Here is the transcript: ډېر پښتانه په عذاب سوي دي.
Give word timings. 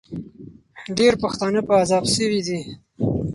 ډېر 0.97 1.13
پښتانه 1.23 1.59
په 1.67 1.73
عذاب 1.81 2.03
سوي 2.15 2.41
دي. 2.47 2.59